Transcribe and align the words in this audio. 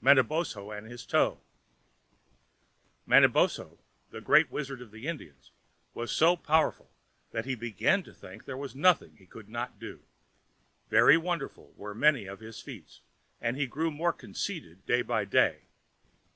Manabozho 0.00 0.70
and 0.70 0.86
his 0.86 1.04
Toe 1.04 1.40
Manabozho, 3.08 3.78
the 4.10 4.20
great 4.20 4.48
wizard 4.48 4.80
of 4.80 4.92
the 4.92 5.08
Indians, 5.08 5.50
was 5.94 6.12
so 6.12 6.36
powerful 6.36 6.92
that 7.32 7.44
he 7.44 7.56
began 7.56 8.04
to 8.04 8.14
think 8.14 8.44
there 8.44 8.56
was 8.56 8.76
nothing 8.76 9.16
he 9.16 9.26
could 9.26 9.48
not 9.48 9.80
do. 9.80 10.04
Very 10.90 11.16
wonderful 11.16 11.74
were 11.76 11.92
many 11.92 12.26
of 12.26 12.38
his 12.38 12.60
feats, 12.60 13.00
and 13.40 13.56
he 13.56 13.66
grew 13.66 13.90
more 13.90 14.12
conceited 14.12 14.86
day 14.86 15.02
by 15.02 15.24
day. 15.24 15.62